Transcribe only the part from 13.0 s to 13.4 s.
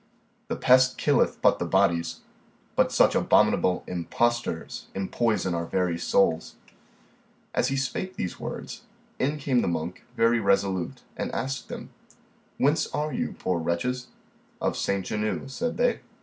you, you